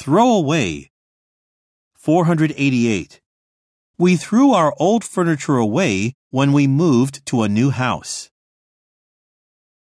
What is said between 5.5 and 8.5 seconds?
away when we moved to a new house.